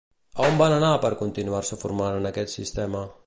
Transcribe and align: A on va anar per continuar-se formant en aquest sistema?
A 0.43 0.47
on 0.47 0.55
va 0.61 0.69
anar 0.77 0.89
per 1.03 1.11
continuar-se 1.19 1.81
formant 1.85 2.19
en 2.23 2.31
aquest 2.33 2.59
sistema? 2.61 3.05